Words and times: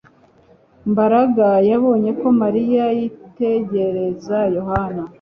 Mbaraga 0.91 1.47
yabonye 1.69 2.11
ko 2.19 2.27
Mariya 2.41 2.85
yitegereza 2.97 4.37
Yohana 4.55 5.03